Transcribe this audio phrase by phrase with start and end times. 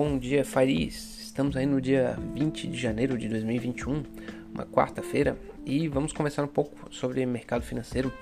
[0.00, 1.18] Bom dia, Fariz.
[1.24, 4.04] Estamos aí no dia 20 de janeiro de 2021,
[4.54, 5.36] uma quarta-feira,
[5.66, 8.12] e vamos conversar um pouco sobre mercado financeiro,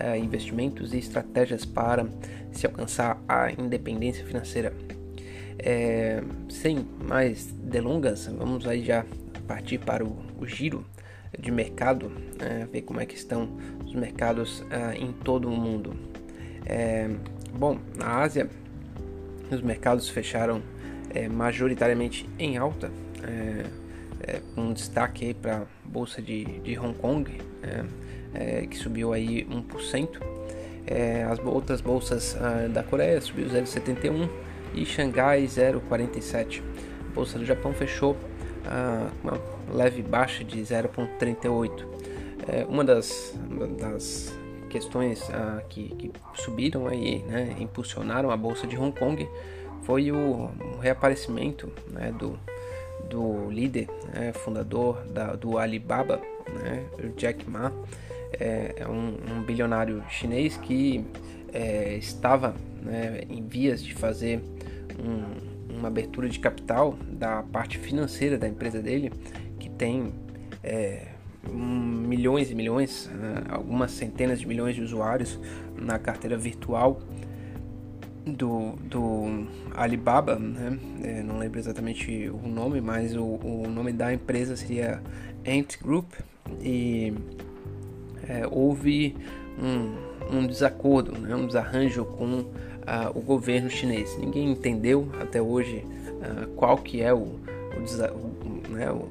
[0.00, 2.08] eh, investimentos e estratégias para
[2.50, 4.74] se alcançar a independência financeira.
[5.60, 9.06] É, sem mais delongas, vamos aí já
[9.46, 10.84] partir para o, o giro
[11.38, 12.10] de mercado,
[12.40, 13.48] é, ver como é que estão
[13.86, 15.94] os mercados é, em todo o mundo.
[17.56, 18.50] Bom, na Ásia,
[19.52, 20.60] os mercados fecharam
[21.14, 22.90] é, majoritariamente em alta,
[23.22, 23.64] é,
[24.24, 27.30] é, um destaque para a bolsa de, de Hong Kong,
[28.34, 30.08] é, que subiu aí 1%.
[31.30, 34.28] as outras bolsas ah, da Coreia subiu 0,71
[34.74, 36.62] e Xangai 0,47.
[37.10, 38.16] A bolsa do Japão fechou
[38.66, 39.40] ah, uma
[39.72, 41.84] leve baixa de 0,38.
[42.48, 43.34] É, uma das,
[43.78, 44.34] das
[44.68, 49.28] questões ah, que, que, subiram aí, né, impulsionaram a bolsa de Hong Kong
[49.82, 52.38] foi o, reaparecimento né, do,
[53.08, 56.84] do líder, né, fundador da, do Alibaba, né,
[57.16, 57.72] Jack Ma,
[58.38, 61.04] é, é um, um, bilionário chinês que
[61.52, 64.42] é, estava né, em vias de fazer
[64.98, 69.12] um, uma abertura de capital da parte financeira da empresa dele,
[69.58, 70.12] que tem
[70.62, 71.08] é,
[71.50, 75.38] milhões e milhões, né, algumas centenas de milhões de usuários
[75.76, 77.00] na carteira virtual
[78.26, 80.78] do, do Alibaba, né?
[81.02, 85.02] É, não lembro exatamente o nome, mas o, o nome da empresa seria
[85.46, 86.12] Ant Group
[86.60, 87.12] e
[88.28, 89.16] é, houve
[89.58, 91.34] um, um desacordo, né?
[91.34, 92.46] um desarranjo com uh,
[93.14, 94.16] o governo chinês.
[94.18, 99.08] Ninguém entendeu até hoje uh, qual que é o, o, né, o,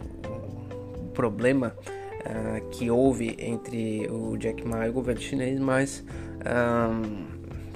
[0.99, 6.03] o problema uh, que houve entre o Jack Ma e o governo chinês, mas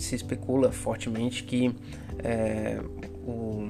[0.04, 1.76] se especula fortemente que
[2.24, 2.80] é,
[3.26, 3.70] o,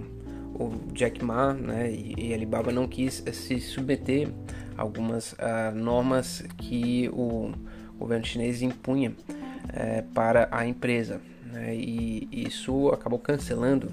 [0.54, 4.30] o, Jack Ma né, e, e Alibaba não quis se submeter
[4.78, 5.36] a algumas
[5.74, 7.52] normas que o
[7.98, 9.14] governo chinês impunha
[9.74, 13.92] é, para a empresa né, e isso acabou cancelando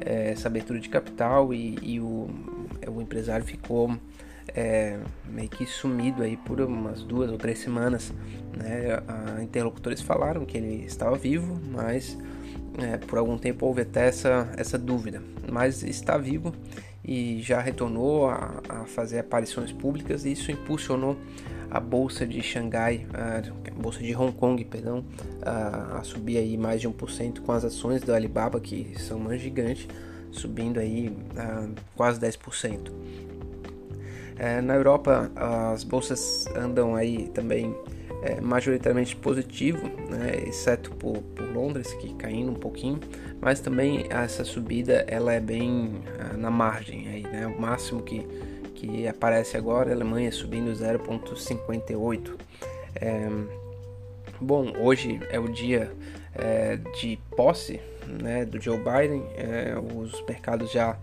[0.00, 2.28] é, essa abertura de capital e, e o,
[2.88, 3.96] o, empresário ficou
[5.28, 8.12] meio que sumido aí por umas duas ou três semanas.
[8.56, 9.02] Né?
[9.08, 12.18] A, interlocutores falaram que ele estava vivo, mas
[12.78, 15.22] é, por algum tempo houve até essa, essa dúvida.
[15.50, 16.54] Mas está vivo
[17.04, 21.16] e já retornou a, a fazer aparições públicas e isso impulsionou
[21.70, 25.02] a bolsa de Xangai, a bolsa de Hong Kong, perdão,
[25.40, 29.38] a, a subir aí mais de 1% com as ações do Alibaba, que são uma
[29.38, 29.88] gigante,
[30.30, 32.92] subindo aí a quase 10%.
[34.36, 37.74] É, na Europa, as bolsas andam aí também
[38.22, 42.98] é, majoritariamente positivo, né, exceto por, por, Londres, que caindo um pouquinho,
[43.40, 48.26] mas também essa subida ela é bem ah, na margem, aí, né, o máximo que
[48.82, 52.32] que aparece agora, a Alemanha subindo 0,58.
[52.96, 53.28] É,
[54.40, 55.92] bom, hoje é o dia
[56.34, 60.98] é, de posse né, do Joe Biden, é, os mercados já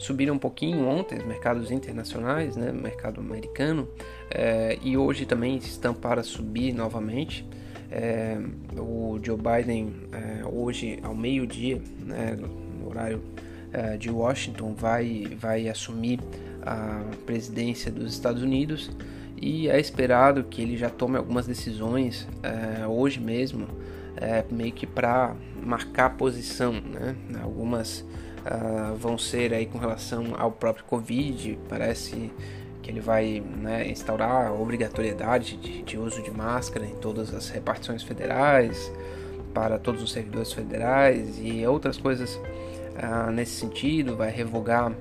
[0.00, 3.86] subiram um pouquinho ontem, os mercados internacionais, né, mercado americano,
[4.30, 7.46] é, e hoje também estão para subir novamente.
[7.92, 8.38] É,
[8.78, 13.22] o Joe Biden, é, hoje ao meio-dia, né, no horário
[14.00, 16.18] de Washington, vai, vai assumir
[16.60, 18.90] a presidência dos Estados Unidos
[19.40, 22.26] e é esperado que ele já tome algumas decisões
[22.88, 23.68] hoje mesmo,
[24.50, 27.14] meio que para marcar posição, né?
[27.40, 28.04] Algumas
[28.44, 32.30] uh, vão ser aí com relação ao próprio Covid, parece
[32.82, 37.48] que ele vai né, instaurar a obrigatoriedade de, de uso de máscara em todas as
[37.48, 38.90] repartições federais,
[39.52, 44.92] para todos os servidores federais e outras coisas uh, nesse sentido, vai revogar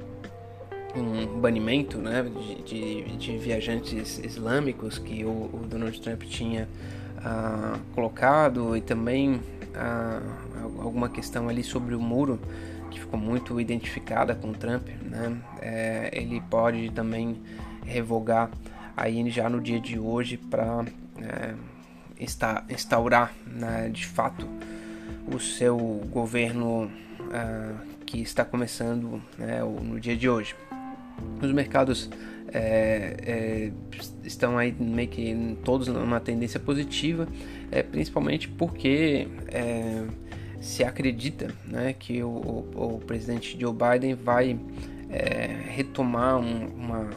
[0.96, 6.68] um banimento né, de, de, de, viajantes islâmicos que o, o Donald Trump tinha
[7.18, 12.40] uh, colocado e também uh, alguma questão ali sobre o muro
[12.90, 15.38] que ficou muito identificada com Trump, né?
[15.62, 17.38] É, ele pode também
[17.86, 18.50] revogar
[18.96, 20.86] aí já no dia de hoje para
[21.22, 21.54] é,
[22.70, 24.48] instaurar né, de fato
[25.34, 25.78] o seu
[26.12, 30.56] governo uh, que está começando né, no dia de hoje.
[31.42, 32.10] Os mercados
[32.52, 33.72] é, é,
[34.24, 37.28] estão aí meio que todos numa tendência positiva,
[37.72, 40.04] é, principalmente porque é,
[40.60, 44.60] se acredita né, que o, o, o, presidente Joe Biden vai
[45.10, 47.10] é, retomar um, uma,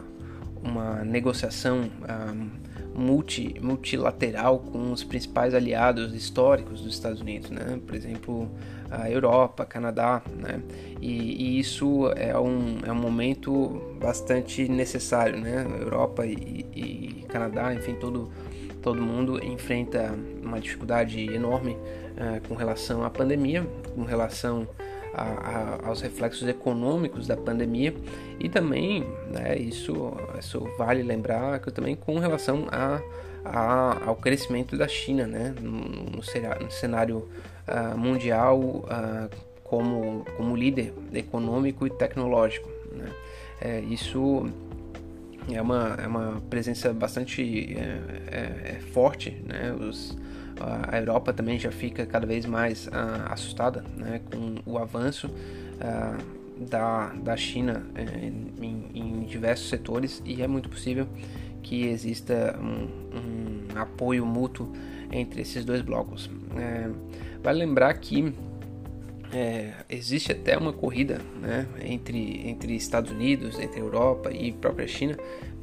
[0.63, 2.63] uma negociação um,
[2.95, 7.81] multi, multilateral com os principais aliados históricos dos Estados Unidos, né?
[7.87, 8.51] por exemplo,
[8.91, 10.63] a Europa, Canadá, né?
[11.01, 15.41] e, e isso é um, é um momento bastante necessário.
[15.41, 15.67] Né?
[15.81, 18.31] Europa e, e Canadá, enfim, todo,
[18.83, 20.13] todo mundo enfrenta
[20.43, 24.67] uma dificuldade enorme uh, com relação à pandemia, com relação
[25.15, 27.95] a, a, aos reflexos econômicos da pandemia
[28.41, 33.01] e também né, isso, isso vale lembrar que também com relação a,
[33.45, 37.29] a, ao crescimento da China né, no, no cenário
[37.69, 39.31] uh, mundial uh,
[39.63, 42.69] como, como líder econômico e tecnológico.
[42.93, 43.11] Né.
[43.61, 44.47] É, isso
[45.51, 49.73] é uma, é uma presença bastante é, é, é forte, né?
[49.73, 50.17] Os,
[50.91, 56.65] a Europa também já fica cada vez mais uh, assustada né, com o avanço uh,
[56.69, 61.09] da, da China uh, em, em, diversos setores e é muito possível
[61.63, 64.73] que exista um, um apoio mútuo
[65.11, 66.31] entre esses dois blocos.
[66.57, 66.91] É,
[67.43, 68.35] vale lembrar que
[69.33, 75.17] é, existe até uma corrida né, entre, entre Estados Unidos, entre Europa e própria China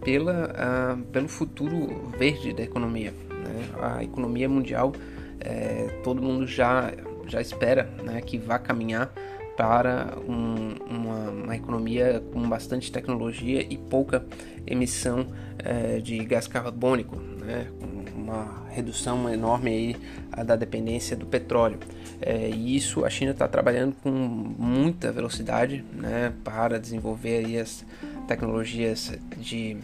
[0.03, 3.13] pela, pelo futuro verde da economia.
[3.29, 3.69] Né?
[3.81, 4.93] A economia mundial,
[5.39, 6.91] é, todo mundo já,
[7.27, 9.13] já espera né, que vá caminhar
[9.55, 14.25] para um, uma, uma, economia com bastante tecnologia e pouca
[14.65, 15.27] emissão
[15.57, 17.67] é, de gás carbônico, né,
[18.15, 21.79] uma redução enorme aí da dependência do petróleo.
[22.21, 27.85] É, e isso a China está trabalhando com muita velocidade né, para desenvolver aí as
[28.27, 29.77] tecnologias de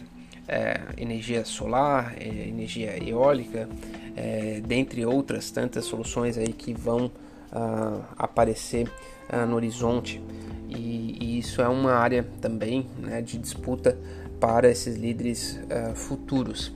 [0.46, 3.68] é, energia solar, é, energia eólica,
[4.14, 7.10] é, dentre outras tantas soluções aí que vão
[7.52, 8.90] ah, aparecer
[9.28, 10.20] ah, no horizonte.
[10.68, 13.96] E, e, isso é uma área também né, de disputa
[14.40, 16.72] para esses líderes ah, futuros.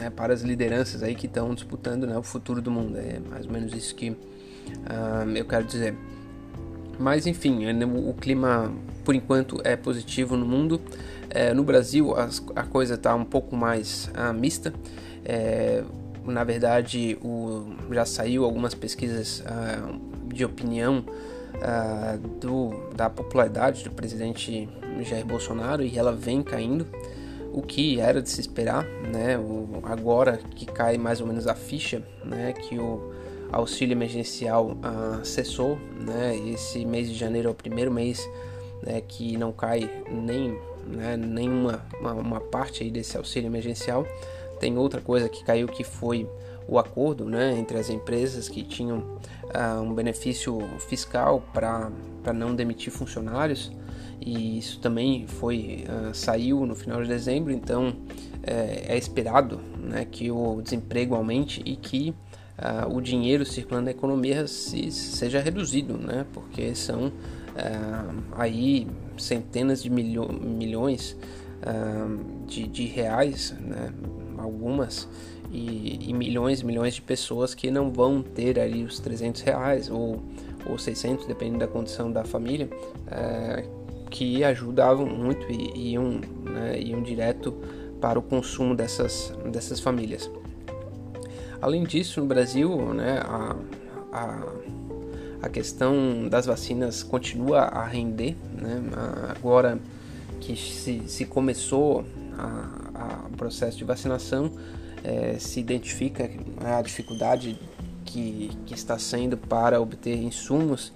[0.00, 2.96] Né, para as lideranças aí que estão disputando né, o futuro do mundo.
[2.96, 4.16] É mais ou menos isso que
[5.34, 5.94] eu quero dizer.
[6.98, 7.66] Mas enfim,
[8.06, 8.72] o clima
[9.04, 10.80] por enquanto é positivo no mundo.
[11.28, 14.72] É, no Brasil as, a coisa está um pouco mais ah, mista.
[15.24, 15.82] É,
[16.24, 19.92] na verdade, o, já saiu algumas pesquisas ah,
[20.32, 21.04] de opinião
[21.62, 24.66] ah, do, da popularidade do presidente
[25.02, 26.86] Jair Bolsonaro e ela vem caindo,
[27.52, 29.38] o que era de se esperar, né?
[29.38, 32.52] O, agora que cai mais ou menos a ficha, né?
[32.52, 33.12] Que o
[33.52, 36.36] auxílio emergencial ah, cessou, né?
[36.36, 38.28] Esse mês de janeiro é o primeiro mês
[38.82, 44.06] né, que não cai nem né, nenhuma uma, uma, parte aí desse auxílio emergencial.
[44.58, 46.28] Tem outra coisa que caiu que foi
[46.66, 50.58] o acordo né, entre as empresas que tinham uh, um benefício
[50.88, 51.90] fiscal para
[52.34, 53.72] não demitir funcionários
[54.20, 57.94] e isso também foi uh, saiu no final de dezembro então
[58.42, 62.14] é, é esperado né, que o desemprego aumente e que
[62.58, 67.12] uh, o dinheiro circulando na economia se, seja reduzido né, porque são
[68.32, 68.86] aí
[69.18, 71.16] centenas de milho, milhões
[71.60, 73.92] uh, de, de, reais, né?
[74.38, 75.08] algumas,
[75.52, 79.90] e, e, milhões e milhões de pessoas que não vão ter ali os 300 reais
[79.90, 80.22] ou,
[80.66, 83.79] ou 600, dependendo da condição da família, uh,
[84.10, 87.52] que ajudavam muito e iam, né, iam direto
[88.00, 90.30] para o consumo dessas, dessas famílias.
[91.62, 93.56] Além disso, no Brasil, né, a,
[94.12, 94.60] a
[95.42, 98.82] a questão das vacinas continua a render, né?
[99.30, 99.78] agora
[100.40, 102.04] que se, se começou
[103.32, 104.52] o processo de vacinação,
[105.02, 106.30] é, se identifica
[106.62, 107.58] a dificuldade
[108.04, 110.92] que, que está sendo para obter insumos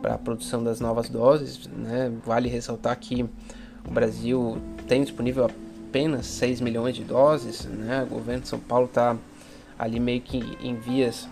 [0.00, 1.66] para a produção das novas doses.
[1.68, 2.12] Né?
[2.24, 3.24] Vale ressaltar que
[3.86, 8.02] o Brasil tem disponível apenas 6 milhões de doses, né?
[8.02, 9.16] o governo de São Paulo está
[9.78, 11.28] ali meio que em vias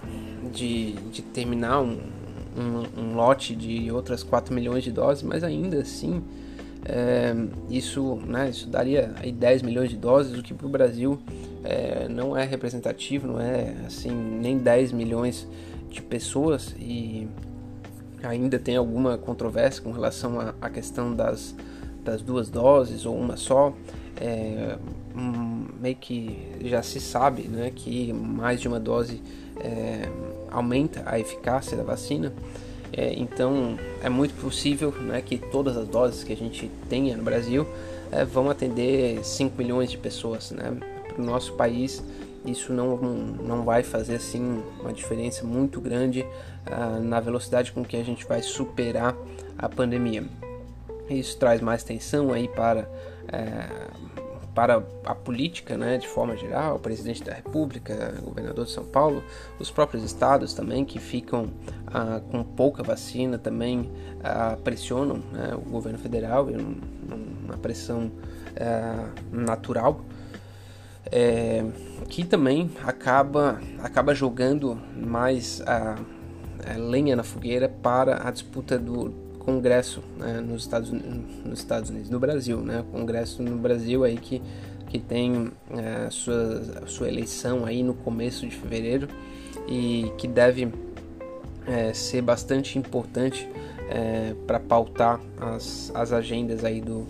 [0.52, 1.98] de, de terminar um,
[2.56, 6.22] um, um, lote de outras 4 milhões de doses, mas ainda assim
[6.84, 7.34] é,
[7.70, 11.18] isso, né, isso daria aí 10 milhões de doses, o que para o Brasil
[11.64, 15.48] é, não é representativo, não é assim nem 10 milhões
[15.88, 17.26] de pessoas e
[18.28, 21.54] ainda tem alguma controvérsia com relação à questão das,
[22.02, 23.72] das duas doses ou uma só.
[24.20, 24.76] É,
[25.16, 29.20] um, meio que já se sabe né, que mais de uma dose
[29.60, 30.08] é,
[30.50, 32.32] aumenta a eficácia da vacina.
[32.92, 37.24] É, então é muito possível né, que todas as doses que a gente tenha no
[37.24, 37.66] Brasil
[38.12, 40.52] é, vão atender 5 milhões de pessoas.
[40.52, 40.76] Né?
[41.08, 42.02] Para o nosso país
[42.44, 46.26] isso não, não vai fazer assim uma diferença muito grande
[46.66, 49.16] ah, na velocidade com que a gente vai superar
[49.56, 50.24] a pandemia.
[51.08, 52.88] Isso traz mais tensão aí para
[53.28, 54.04] é,
[54.54, 58.84] para a política, né, de forma geral, o presidente da República, o governador de São
[58.84, 59.22] Paulo,
[59.58, 61.50] os próprios estados também que ficam
[61.88, 63.90] ah, com pouca vacina também
[64.22, 66.46] ah, pressionam né, o governo federal,
[67.44, 68.12] uma pressão
[68.56, 70.00] ah, natural,
[71.10, 71.64] é,
[72.08, 75.96] que também acaba, acaba jogando mais a,
[76.66, 82.10] a lenha na fogueira para a disputa do, congresso né, nos, Estados, nos Estados Unidos,
[82.10, 84.42] no Brasil, né, congresso no Brasil aí que,
[84.88, 89.08] que tem é, sua, sua eleição aí no começo de fevereiro
[89.68, 90.72] e que deve
[91.66, 93.48] é, ser bastante importante
[93.90, 97.06] é, para pautar as, as agendas aí do,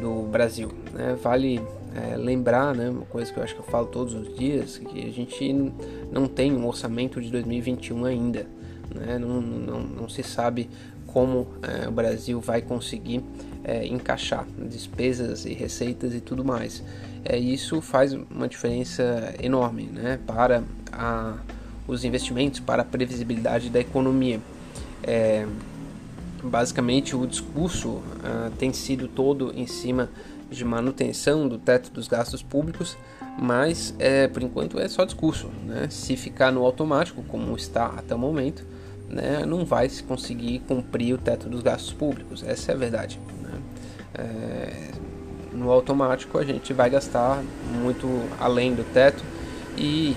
[0.00, 0.70] do Brasil.
[0.92, 1.16] Né?
[1.22, 1.60] Vale
[1.94, 5.06] é, lembrar, né, uma coisa que eu acho que eu falo todos os dias, que
[5.06, 5.72] a gente
[6.10, 8.46] não tem um orçamento de 2021 ainda.
[8.94, 9.18] Né?
[9.18, 10.68] Não, não, não se sabe
[11.06, 13.22] como é, o Brasil vai conseguir
[13.62, 16.82] é, encaixar despesas e receitas e tudo mais.
[17.24, 21.38] É, isso faz uma diferença enorme né, para a,
[21.86, 24.40] os investimentos, para a previsibilidade da economia.
[25.02, 25.46] É,
[26.42, 30.10] basicamente, o discurso uh, tem sido todo em cima
[30.56, 32.96] de manutenção do teto dos gastos públicos,
[33.38, 35.48] mas é, por enquanto é só discurso.
[35.66, 35.88] Né?
[35.90, 38.64] Se ficar no automático, como está até o momento,
[39.08, 42.42] né, não vai se conseguir cumprir o teto dos gastos públicos.
[42.42, 43.20] Essa é a verdade.
[43.42, 43.60] Né?
[44.14, 44.90] É,
[45.52, 47.42] no automático a gente vai gastar
[47.72, 48.08] muito
[48.40, 49.22] além do teto
[49.76, 50.16] e,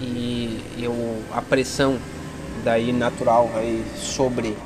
[0.00, 0.84] e, e
[1.32, 1.98] a pressão
[2.64, 4.56] daí natural aí sobre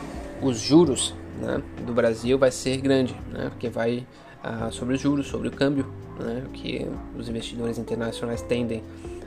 [0.43, 4.07] os juros né, do Brasil vai ser grande, né, porque vai
[4.43, 5.87] ah, sobre os juros, sobre o câmbio,
[6.19, 6.87] né, que
[7.19, 8.83] os investidores internacionais tendem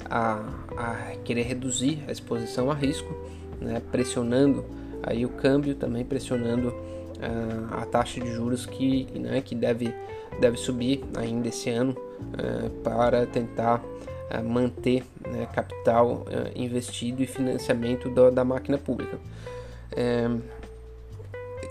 [0.09, 0.43] a,
[0.77, 3.13] a querer reduzir a exposição a risco
[3.59, 4.65] né, pressionando
[5.01, 9.93] aí o câmbio, também pressionando uh, a taxa de juros que, né, que deve,
[10.39, 18.09] deve subir ainda esse ano uh, para tentar uh, manter né, capital investido e financiamento
[18.09, 19.17] da, da máquina pública.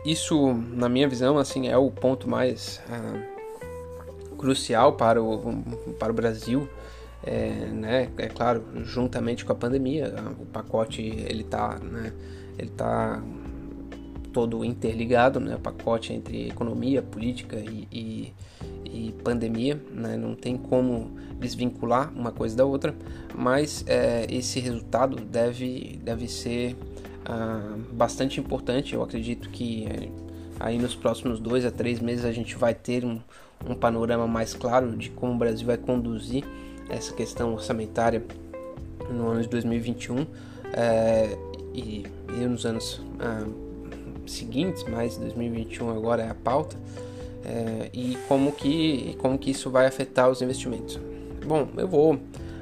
[0.04, 2.80] isso, na minha visão, assim, é o ponto mais
[4.42, 5.62] crucial para o,
[5.99, 6.68] para o Brasil
[7.25, 12.12] é, né, é claro, juntamente com a pandemia, o pacote ele está né,
[12.58, 13.22] ele tá
[14.32, 18.34] todo interligado, né, o pacote entre economia, política e, e,
[18.84, 22.94] e pandemia, né, não tem como desvincular uma coisa da outra,
[23.34, 26.76] mas é, esse resultado deve, deve ser
[27.25, 28.94] ah, bastante importante.
[28.94, 30.08] Eu acredito que é,
[30.58, 33.20] aí nos próximos dois a três meses a gente vai ter um,
[33.69, 36.45] um panorama mais claro de como o Brasil vai conduzir
[36.88, 38.23] essa questão orçamentária
[39.11, 40.26] no ano de 2021
[40.73, 41.37] é,
[41.75, 43.47] e, e, nos anos ah,
[44.26, 46.76] seguintes, mas 2021 agora é a pauta,
[47.45, 50.99] é, e como que, como que isso vai afetar os investimentos.
[51.47, 52.19] Bom, eu vou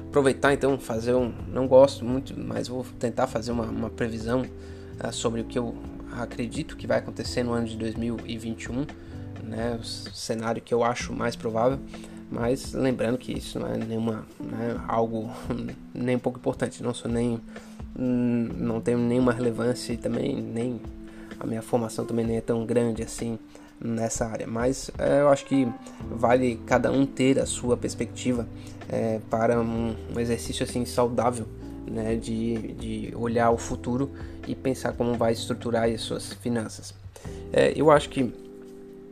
[0.07, 4.43] aproveitar então fazer um, não gosto muito, mas vou tentar fazer uma, uma previsão
[4.99, 5.75] ah, sobre o que eu
[6.11, 8.85] acredito que vai acontecer no ano de 2021,
[9.51, 11.77] né, o cenário que eu acho mais provável.
[12.31, 15.29] Mas lembrando que isso não é nenhuma né, algo
[15.93, 17.39] nem um pouco importante, não sou nem
[17.93, 20.79] não tenho nenhuma relevância e também nem
[21.37, 23.37] a minha formação também nem é tão grande assim
[23.83, 25.67] nessa área, mas é, eu acho que
[26.09, 28.47] vale cada um ter a sua perspectiva
[28.87, 31.45] é, para um, um, exercício assim saudável,
[31.85, 34.11] né, de, de olhar o futuro
[34.47, 36.93] e pensar como vai estruturar as suas finanças.
[37.51, 38.31] É, eu acho que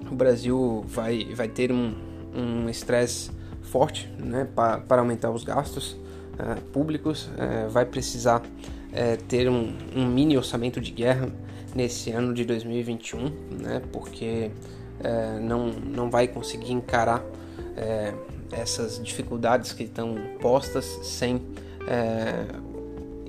[0.09, 1.93] o Brasil vai, vai ter um,
[2.33, 3.31] um estresse
[3.69, 9.71] forte né, para, para aumentar os gastos uh, públicos, uh, vai precisar uh, ter um,
[9.95, 11.29] um, mini orçamento de guerra
[11.75, 14.51] nesse ano de 2021, né, porque
[15.41, 17.23] não, não vai conseguir encarar
[18.51, 21.41] essas dificuldades que estão postas sem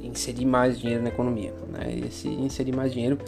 [0.02, 1.54] inserir mais dinheiro na economia.
[1.68, 2.06] Né?
[2.08, 3.18] Esse inserir mais dinheiro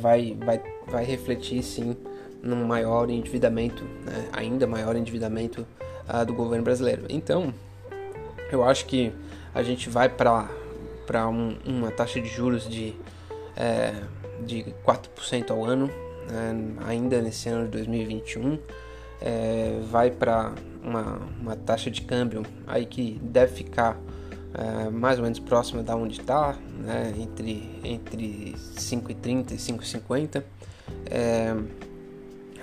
[0.00, 1.96] vai, vai, vai refletir sim
[2.44, 5.66] num maior endividamento, né, ainda maior endividamento
[6.08, 7.06] uh, do governo brasileiro.
[7.08, 7.52] Então,
[8.52, 9.12] eu acho que
[9.54, 10.48] a gente vai para
[11.28, 12.94] um, uma taxa de juros de,
[13.56, 13.94] é,
[14.44, 15.86] de 4% ao ano,
[16.30, 18.58] né, ainda nesse ano de 2021.
[19.20, 23.98] É, vai para uma, uma taxa de câmbio aí que deve ficar
[24.52, 30.42] é, mais ou menos próxima da onde está, né, entre, entre 5,30 e 5,50.
[31.06, 31.56] É,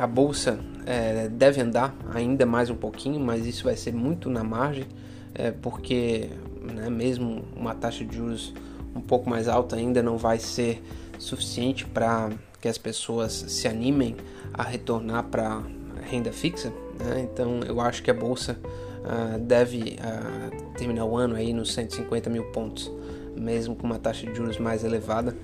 [0.01, 4.43] a bolsa é, deve andar ainda mais um pouquinho, mas isso vai ser muito na
[4.43, 4.88] margem,
[5.31, 6.27] é, porque
[6.60, 8.51] né, mesmo uma taxa de juros
[8.96, 10.81] um pouco mais alta ainda não vai ser
[11.20, 14.15] suficiente para que as pessoas se animem
[14.51, 15.62] a retornar para
[16.10, 16.74] renda fixa.
[16.98, 17.27] Né?
[17.31, 22.27] Então eu acho que a bolsa uh, deve uh, terminar o ano aí nos 150
[22.27, 22.91] mil pontos,
[23.38, 25.38] mesmo com uma taxa de juros mais elevada,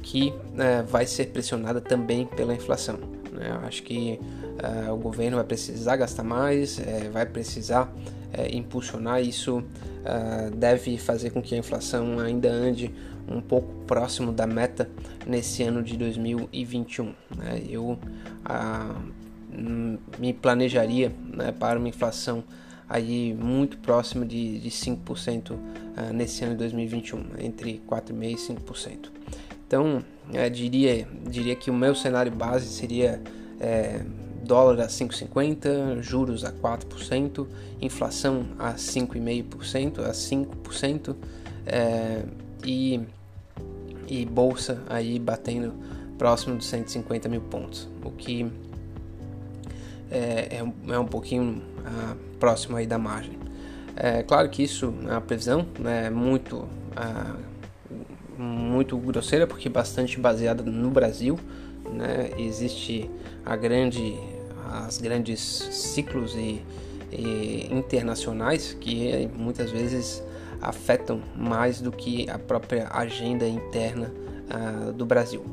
[0.00, 3.17] que uh, vai ser pressionada também pela inflação.
[3.38, 3.58] Né?
[3.62, 4.18] Acho que
[4.92, 7.92] o governo vai precisar gastar mais, eh, vai precisar
[8.32, 9.62] eh, impulsionar isso,
[10.56, 12.92] deve fazer com que a inflação ainda ande
[13.28, 14.88] um pouco próximo da meta
[15.26, 17.14] nesse ano de 2021.
[17.36, 17.62] Né?
[17.68, 17.98] Eu
[20.18, 22.42] me planejaria né, para uma inflação
[22.88, 25.58] aí muito próxima de, de 5% uh,
[26.14, 29.10] nesse ano de 2021, entre 4,5% e 5%.
[29.68, 33.22] Então, uh, diria, diria que o meu cenário base seria
[33.60, 34.00] é,
[34.42, 37.46] dólar a 5,50, juros a 4%,
[37.80, 41.14] inflação a 5,5%, a 5%
[41.66, 42.22] é,
[42.64, 43.00] e,
[44.08, 45.74] e bolsa aí batendo
[46.16, 48.50] próximo dos 150 mil pontos, o que
[50.10, 53.38] é, é, um, é um pouquinho uh, próximo aí da margem.
[53.94, 57.38] É claro que isso é uma previsão né, muito, uh,
[58.38, 61.38] muito grosseira, porque bastante baseada no Brasil.
[61.92, 63.10] Né, existe
[63.44, 64.14] a grande,
[64.86, 66.62] as grandes ciclos e,
[67.10, 70.22] e internacionais que muitas vezes
[70.60, 74.12] afetam mais do que a própria agenda interna
[74.50, 75.44] uh, do Brasil.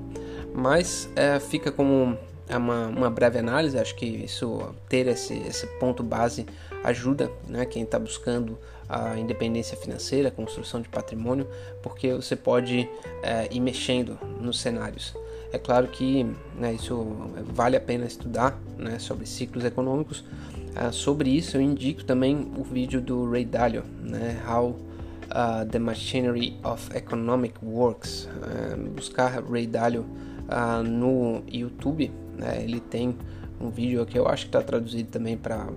[0.53, 2.17] Mas uh, fica como
[2.49, 6.45] uma, uma breve análise, acho que isso ter esse, esse ponto base
[6.83, 11.47] ajuda né, quem está buscando a independência financeira, a construção de patrimônio,
[11.81, 12.89] porque você pode
[13.23, 15.13] é, ir mexendo nos cenários.
[15.51, 16.25] É claro que
[16.57, 17.05] né, isso
[17.53, 20.19] vale a pena estudar né, sobre ciclos econômicos.
[20.19, 25.79] Uh, sobre isso eu indico também o vídeo do Ray Dalio, né, How uh, the
[25.79, 28.27] Machinery of Economic Works.
[28.27, 30.05] Uh, buscar Ray Dalio
[30.83, 32.61] no YouTube né?
[32.63, 33.15] Ele tem
[33.59, 35.67] um vídeo que eu acho que está traduzido também para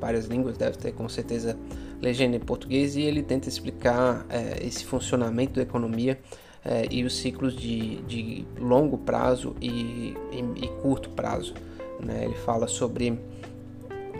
[0.00, 1.56] várias línguas, deve ter com certeza
[2.00, 6.18] legenda em português, e ele tenta explicar é, esse funcionamento da economia
[6.64, 11.54] é, e os ciclos de, de longo prazo e, e, e curto prazo.
[12.00, 12.24] Né?
[12.24, 13.18] Ele fala sobre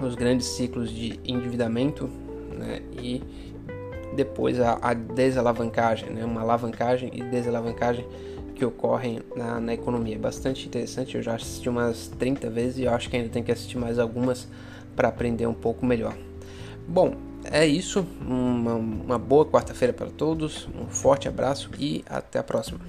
[0.00, 2.08] os grandes ciclos de endividamento
[2.56, 2.80] né?
[3.00, 3.22] e
[4.14, 6.24] depois a, a desalavancagem, né?
[6.24, 8.06] uma alavancagem e desalavancagem
[8.54, 10.16] que ocorrem na, na economia.
[10.16, 13.42] É bastante interessante, eu já assisti umas 30 vezes e eu acho que ainda tem
[13.42, 14.48] que assistir mais algumas
[14.96, 16.16] para aprender um pouco melhor.
[16.88, 18.06] Bom, é isso.
[18.20, 22.80] Uma, uma boa quarta-feira para todos, um forte abraço e até a próxima.